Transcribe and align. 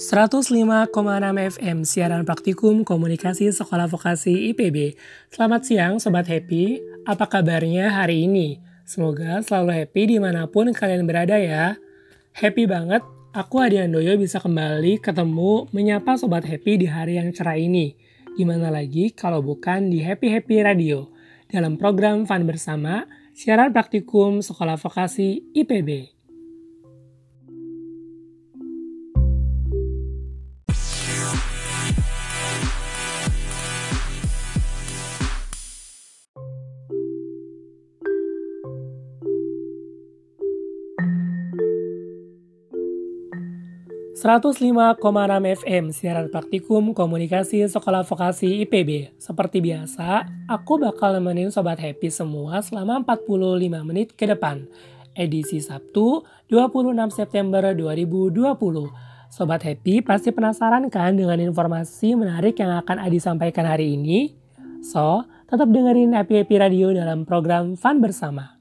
105,6 0.00 0.88
FM 1.60 1.84
siaran 1.84 2.24
praktikum 2.24 2.88
komunikasi 2.88 3.52
sekolah 3.52 3.84
vokasi 3.84 4.48
IPB. 4.48 4.96
Selamat 5.28 5.68
siang 5.68 6.00
Sobat 6.00 6.24
Happy, 6.24 6.80
apa 7.04 7.28
kabarnya 7.28 7.92
hari 7.92 8.24
ini? 8.24 8.56
Semoga 8.88 9.44
selalu 9.44 9.84
happy 9.84 10.02
di 10.08 10.16
mana 10.16 10.48
pun 10.48 10.72
kalian 10.72 11.04
berada 11.04 11.36
ya. 11.36 11.76
Happy 12.32 12.64
banget, 12.64 13.04
aku 13.36 13.60
Adi 13.60 13.76
Andoyo 13.76 14.16
bisa 14.16 14.40
kembali 14.40 15.04
ketemu 15.04 15.68
menyapa 15.68 16.16
Sobat 16.16 16.48
Happy 16.48 16.80
di 16.80 16.88
hari 16.88 17.20
yang 17.20 17.28
cerah 17.36 17.60
ini. 17.60 17.92
Gimana 18.40 18.72
lagi 18.72 19.12
kalau 19.12 19.44
bukan 19.44 19.92
di 19.92 20.00
Happy 20.00 20.32
Happy 20.32 20.64
Radio, 20.64 21.12
dalam 21.52 21.76
program 21.76 22.24
Fun 22.24 22.48
Bersama, 22.48 23.04
siaran 23.36 23.68
praktikum 23.76 24.40
sekolah 24.40 24.80
vokasi 24.80 25.44
IPB. 25.52 26.19
105,6 44.20 45.00
FM 45.64 45.96
siaran 45.96 46.28
praktikum 46.28 46.92
komunikasi 46.92 47.64
sekolah 47.64 48.04
vokasi 48.04 48.68
IPB. 48.68 49.16
Seperti 49.16 49.64
biasa, 49.64 50.28
aku 50.44 50.76
bakal 50.76 51.16
nemenin 51.16 51.48
Sobat 51.48 51.80
Happy 51.80 52.12
semua 52.12 52.60
selama 52.60 53.00
45 53.00 53.80
menit 53.80 54.12
ke 54.12 54.28
depan. 54.28 54.68
Edisi 55.16 55.64
Sabtu 55.64 56.28
26 56.52 57.16
September 57.16 57.72
2020. 57.72 58.52
Sobat 59.32 59.64
Happy 59.64 60.04
pasti 60.04 60.36
penasaran 60.36 60.92
kan 60.92 61.16
dengan 61.16 61.40
informasi 61.40 62.12
menarik 62.12 62.60
yang 62.60 62.76
akan 62.76 63.00
Adi 63.00 63.24
sampaikan 63.24 63.64
hari 63.64 63.96
ini? 63.96 64.36
So, 64.84 65.24
tetap 65.48 65.72
dengerin 65.72 66.12
Happy 66.12 66.44
Happy 66.44 66.60
Radio 66.60 66.92
dalam 66.92 67.24
program 67.24 67.72
Fun 67.72 68.04
Bersama. 68.04 68.59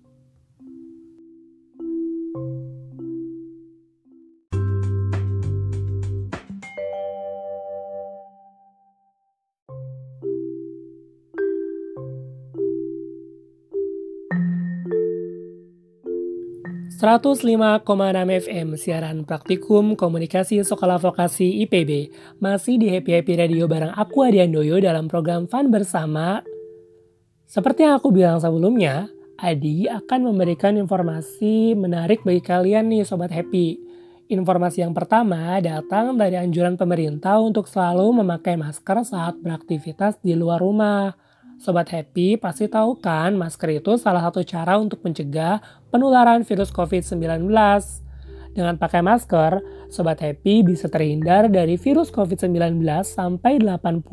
105,6 17.00 17.80
FM 18.44 18.76
siaran 18.76 19.24
praktikum 19.24 19.96
komunikasi 19.96 20.60
sekolah 20.68 21.00
vokasi 21.00 21.64
IPB 21.64 22.12
masih 22.44 22.76
di 22.76 22.92
Happy 22.92 23.16
Happy 23.16 23.40
Radio 23.40 23.72
bareng 23.72 23.96
aku 23.96 24.28
Adi 24.28 24.44
Andoyo 24.44 24.84
dalam 24.84 25.08
program 25.08 25.48
Fun 25.48 25.72
Bersama. 25.72 26.44
Seperti 27.48 27.88
yang 27.88 28.04
aku 28.04 28.12
bilang 28.12 28.44
sebelumnya, 28.44 29.08
Adi 29.40 29.88
akan 29.88 30.28
memberikan 30.28 30.76
informasi 30.76 31.72
menarik 31.72 32.20
bagi 32.28 32.44
kalian 32.44 32.92
nih 32.92 33.08
Sobat 33.08 33.32
Happy. 33.32 33.80
Informasi 34.28 34.84
yang 34.84 34.92
pertama 34.92 35.56
datang 35.64 36.20
dari 36.20 36.36
anjuran 36.36 36.76
pemerintah 36.76 37.40
untuk 37.40 37.72
selalu 37.72 38.28
memakai 38.28 38.60
masker 38.60 39.08
saat 39.08 39.40
beraktivitas 39.40 40.20
di 40.20 40.36
luar 40.36 40.60
rumah. 40.60 41.29
Sobat 41.60 41.92
Happy 41.92 42.40
pasti 42.40 42.72
tahu 42.72 43.04
kan 43.04 43.36
masker 43.36 43.84
itu 43.84 44.00
salah 44.00 44.24
satu 44.24 44.48
cara 44.48 44.80
untuk 44.80 45.04
mencegah 45.04 45.60
penularan 45.92 46.48
virus 46.48 46.72
COVID-19. 46.72 47.52
Dengan 48.56 48.80
pakai 48.80 49.04
masker, 49.04 49.60
Sobat 49.92 50.24
Happy 50.24 50.64
bisa 50.64 50.88
terhindar 50.88 51.52
dari 51.52 51.76
virus 51.76 52.16
COVID-19 52.16 52.80
sampai 53.04 53.60
80 53.60 54.08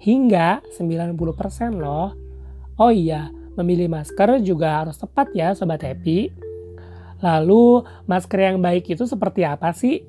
hingga 0.00 0.64
90% 0.72 1.76
loh. 1.76 2.16
Oh 2.80 2.88
iya, 2.88 3.28
memilih 3.60 3.92
masker 3.92 4.40
juga 4.40 4.80
harus 4.80 4.96
tepat 4.96 5.36
ya 5.36 5.52
Sobat 5.52 5.84
Happy. 5.84 6.32
Lalu, 7.20 7.84
masker 8.08 8.40
yang 8.40 8.64
baik 8.64 8.96
itu 8.96 9.04
seperti 9.04 9.44
apa 9.44 9.68
sih? 9.76 10.00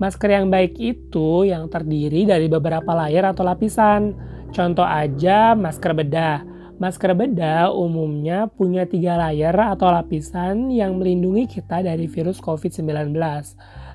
Masker 0.00 0.40
yang 0.40 0.48
baik 0.48 0.80
itu 0.80 1.44
yang 1.44 1.68
terdiri 1.68 2.24
dari 2.24 2.48
beberapa 2.48 2.96
layer 2.96 3.28
atau 3.28 3.44
lapisan 3.44 4.29
Contoh 4.50 4.82
aja 4.82 5.54
masker 5.54 5.94
bedah. 5.94 6.42
Masker 6.82 7.14
bedah 7.14 7.70
umumnya 7.70 8.50
punya 8.50 8.82
tiga 8.82 9.14
layer 9.14 9.54
atau 9.54 9.94
lapisan 9.94 10.74
yang 10.74 10.98
melindungi 10.98 11.46
kita 11.46 11.86
dari 11.86 12.10
virus 12.10 12.42
COVID-19. 12.42 13.14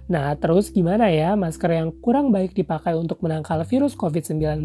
Nah, 0.07 0.31
terus 0.39 0.71
gimana 0.71 1.11
ya 1.11 1.35
masker 1.35 1.75
yang 1.75 1.91
kurang 1.99 2.31
baik 2.31 2.55
dipakai 2.55 2.95
untuk 2.95 3.19
menangkal 3.19 3.67
virus 3.67 3.99
COVID-19? 3.99 4.63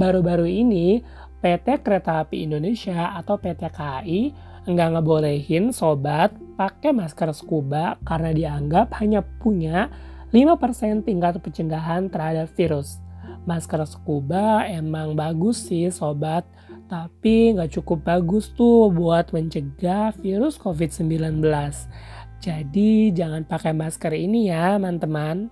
Baru-baru 0.00 0.48
ini, 0.48 1.04
PT 1.44 1.84
Kereta 1.84 2.24
Api 2.24 2.48
Indonesia 2.48 3.12
atau 3.20 3.36
PT 3.36 3.68
KAI 3.68 4.32
nggak 4.64 4.88
ngebolehin 4.96 5.76
sobat 5.76 6.32
pakai 6.56 6.96
masker 6.96 7.36
scuba 7.36 8.00
karena 8.02 8.32
dianggap 8.32 8.96
hanya 8.98 9.20
punya 9.22 9.92
5% 10.32 11.04
tingkat 11.06 11.38
pencegahan 11.38 12.08
terhadap 12.10 12.50
virus 12.56 12.98
masker 13.46 13.86
scuba 13.86 14.66
emang 14.66 15.14
bagus 15.14 15.70
sih 15.70 15.88
sobat, 15.88 16.44
tapi 16.90 17.54
nggak 17.54 17.78
cukup 17.78 18.02
bagus 18.02 18.50
tuh 18.52 18.90
buat 18.90 19.30
mencegah 19.30 20.12
virus 20.18 20.58
COVID-19. 20.58 21.40
Jadi 22.42 23.10
jangan 23.14 23.42
pakai 23.48 23.72
masker 23.72 24.12
ini 24.12 24.52
ya 24.52 24.76
teman-teman. 24.76 25.48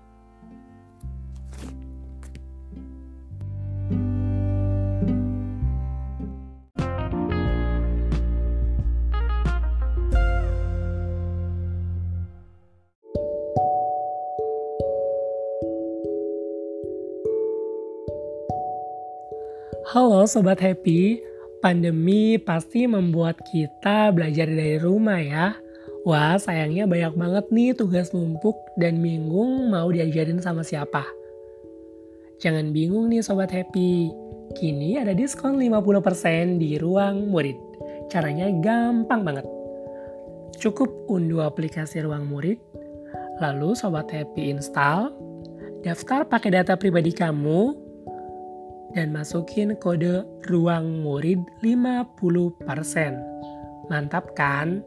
Halo 19.95 20.27
Sobat 20.27 20.59
Happy, 20.59 21.23
pandemi 21.63 22.35
pasti 22.35 22.83
membuat 22.83 23.39
kita 23.47 24.11
belajar 24.11 24.51
dari 24.51 24.83
rumah 24.83 25.23
ya. 25.23 25.55
Wah 26.03 26.35
sayangnya 26.35 26.91
banyak 26.91 27.15
banget 27.15 27.47
nih 27.55 27.79
tugas 27.79 28.11
numpuk 28.11 28.59
dan 28.75 28.99
bingung 28.99 29.71
mau 29.71 29.87
diajarin 29.95 30.43
sama 30.43 30.67
siapa. 30.67 31.07
Jangan 32.43 32.75
bingung 32.75 33.07
nih 33.07 33.23
Sobat 33.23 33.55
Happy, 33.55 34.11
kini 34.59 34.99
ada 34.99 35.15
diskon 35.15 35.63
50% 35.63 36.59
di 36.59 36.75
ruang 36.75 37.31
murid. 37.31 37.55
Caranya 38.11 38.51
gampang 38.51 39.23
banget. 39.23 39.47
Cukup 40.59 40.91
unduh 41.07 41.47
aplikasi 41.47 42.03
ruang 42.03 42.27
murid, 42.27 42.59
lalu 43.39 43.79
Sobat 43.79 44.11
Happy 44.11 44.51
install, 44.51 45.15
daftar 45.87 46.27
pakai 46.27 46.51
data 46.51 46.75
pribadi 46.75 47.15
kamu, 47.15 47.84
dan 48.95 49.11
masukin 49.11 49.75
kode 49.83 50.23
ruang 50.47 51.03
murid 51.03 51.43
50%. 51.61 52.15
Mantap 53.91 54.33
kan? 54.39 54.81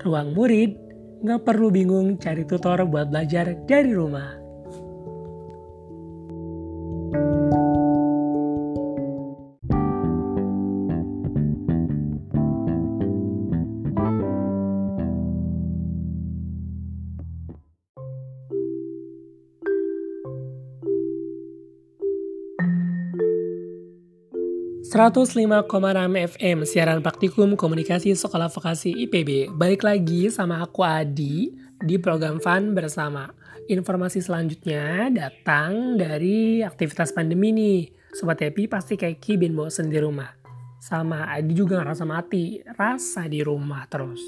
Ruang 0.00 0.32
murid 0.32 0.74
nggak 1.20 1.44
perlu 1.44 1.68
bingung 1.68 2.16
cari 2.16 2.48
tutor 2.48 2.80
buat 2.88 3.12
belajar 3.12 3.52
dari 3.68 3.92
rumah. 3.92 4.39
105,6 24.90 25.70
FM 26.34 26.66
siaran 26.66 26.98
praktikum 26.98 27.54
komunikasi 27.54 28.10
sekolah 28.10 28.50
vokasi 28.50 28.90
IPB. 29.06 29.54
Balik 29.54 29.86
lagi 29.86 30.26
sama 30.34 30.58
aku 30.66 30.82
Adi 30.82 31.54
di 31.78 31.94
program 32.02 32.42
Fun 32.42 32.74
bersama. 32.74 33.30
Informasi 33.70 34.18
selanjutnya 34.18 35.06
datang 35.14 35.94
dari 35.94 36.66
aktivitas 36.66 37.14
pandemi 37.14 37.54
nih. 37.54 37.80
Sobat 38.18 38.42
Happy 38.42 38.66
pasti 38.66 38.98
kayak 38.98 39.22
kibin 39.22 39.54
bosen 39.54 39.94
di 39.94 40.02
rumah. 40.02 40.34
Sama 40.82 41.30
Adi 41.30 41.54
juga 41.54 41.78
ngerasa 41.78 42.02
mati, 42.02 42.58
rasa 42.74 43.30
di 43.30 43.46
rumah 43.46 43.86
terus. 43.86 44.18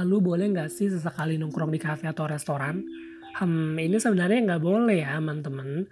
Lalu 0.00 0.16
boleh 0.16 0.46
nggak 0.48 0.72
sih 0.72 0.88
sesekali 0.88 1.36
nongkrong 1.36 1.68
di 1.68 1.76
kafe 1.76 2.08
atau 2.08 2.24
restoran? 2.24 2.80
Hmm, 3.36 3.76
ini 3.76 4.00
sebenarnya 4.00 4.40
nggak 4.48 4.64
boleh 4.64 4.96
ya 4.96 5.20
teman-teman. 5.20 5.84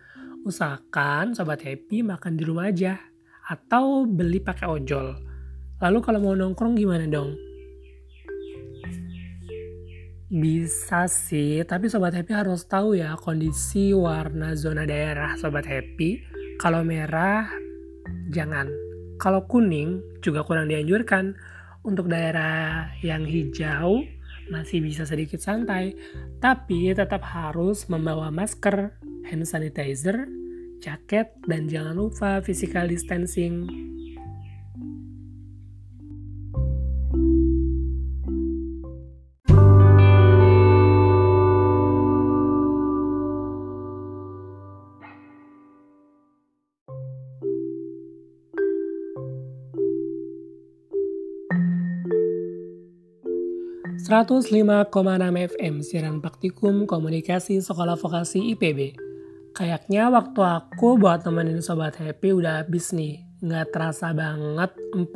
Usahakan 0.48 1.36
Sobat 1.36 1.60
Happy 1.60 2.00
makan 2.00 2.40
di 2.40 2.44
rumah 2.48 2.72
aja 2.72 3.12
atau 3.44 4.08
beli 4.08 4.40
pakai 4.40 4.66
ojol. 4.68 5.12
Lalu 5.84 5.98
kalau 6.00 6.20
mau 6.24 6.32
nongkrong 6.32 6.78
gimana 6.78 7.04
dong? 7.04 7.36
Bisa 10.34 11.06
sih, 11.06 11.62
tapi 11.62 11.86
Sobat 11.86 12.16
Happy 12.16 12.34
harus 12.34 12.66
tahu 12.66 12.98
ya 12.98 13.14
kondisi 13.14 13.94
warna 13.94 14.56
zona 14.58 14.88
daerah 14.88 15.36
Sobat 15.38 15.68
Happy. 15.68 16.24
Kalau 16.58 16.82
merah, 16.82 17.46
jangan. 18.32 18.66
Kalau 19.20 19.46
kuning, 19.46 20.02
juga 20.24 20.42
kurang 20.42 20.72
dianjurkan. 20.72 21.36
Untuk 21.84 22.08
daerah 22.08 22.88
yang 23.04 23.28
hijau, 23.28 24.02
masih 24.48 24.80
bisa 24.80 25.04
sedikit 25.04 25.38
santai. 25.38 25.94
Tapi 26.40 26.90
tetap 26.96 27.20
harus 27.22 27.86
membawa 27.92 28.32
masker, 28.32 28.96
hand 29.28 29.44
sanitizer, 29.44 30.24
jaket, 30.84 31.32
dan 31.48 31.64
jangan 31.72 31.96
lupa 31.96 32.44
physical 32.44 32.84
distancing 32.84 33.64
105,6 54.04 54.94
FM 55.58 55.80
siaran 55.82 56.22
praktikum 56.22 56.86
komunikasi 56.86 57.58
sekolah 57.58 57.98
vokasi 57.98 58.52
IPB. 58.54 59.03
Kayaknya 59.54 60.10
waktu 60.10 60.40
aku 60.42 60.98
buat 60.98 61.22
temenin 61.22 61.62
Sobat 61.62 61.94
Happy 62.02 62.34
udah 62.34 62.66
habis 62.66 62.90
nih. 62.90 63.22
Nggak 63.38 63.70
terasa 63.70 64.10
banget 64.10 64.74
45 64.90 65.06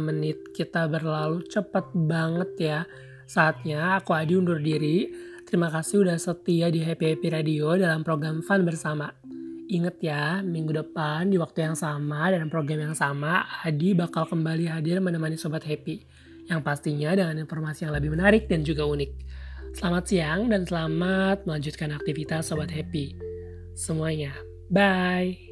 menit 0.00 0.40
kita 0.56 0.88
berlalu 0.88 1.44
cepet 1.52 1.84
banget 1.92 2.50
ya. 2.56 2.80
Saatnya 3.28 4.00
aku 4.00 4.16
Adi 4.16 4.40
undur 4.40 4.56
diri. 4.56 5.12
Terima 5.44 5.68
kasih 5.68 6.00
udah 6.00 6.16
setia 6.16 6.72
di 6.72 6.80
Happy 6.80 7.12
Happy 7.12 7.28
Radio 7.28 7.76
dalam 7.76 8.00
program 8.08 8.40
Fun 8.40 8.64
Bersama. 8.64 9.12
Ingat 9.68 10.00
ya, 10.00 10.40
minggu 10.40 10.72
depan 10.72 11.28
di 11.28 11.36
waktu 11.36 11.68
yang 11.68 11.76
sama 11.76 12.32
dan 12.32 12.48
program 12.48 12.88
yang 12.88 12.96
sama, 12.96 13.44
Adi 13.68 13.92
bakal 13.92 14.24
kembali 14.32 14.64
hadir 14.64 14.96
menemani 15.04 15.36
Sobat 15.36 15.68
Happy 15.68 16.08
yang 16.48 16.64
pastinya 16.64 17.12
dengan 17.12 17.36
informasi 17.36 17.84
yang 17.84 17.92
lebih 17.92 18.16
menarik 18.16 18.48
dan 18.48 18.64
juga 18.64 18.88
unik. 18.88 19.12
Selamat 19.76 20.04
siang 20.08 20.48
dan 20.48 20.64
selamat 20.64 21.44
melanjutkan 21.44 21.92
aktivitas 21.92 22.48
Sobat 22.48 22.72
Happy. 22.72 23.27
Semuanya, 23.78 24.34
bye! 24.74 25.47